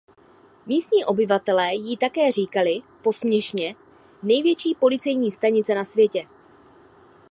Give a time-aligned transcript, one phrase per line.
[0.65, 3.75] Místní obyvatelé ji také říkali posměšně
[4.23, 6.27] "největší policejní stanice na světě".